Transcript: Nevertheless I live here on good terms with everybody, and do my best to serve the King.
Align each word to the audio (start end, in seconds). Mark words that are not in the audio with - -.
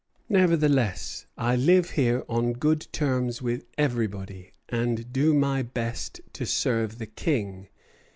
Nevertheless 0.29 1.27
I 1.37 1.55
live 1.55 1.91
here 1.91 2.23
on 2.27 2.53
good 2.53 2.87
terms 2.91 3.39
with 3.39 3.65
everybody, 3.77 4.53
and 4.67 5.13
do 5.13 5.31
my 5.31 5.61
best 5.61 6.21
to 6.33 6.47
serve 6.47 6.97
the 6.97 7.05
King. 7.05 7.67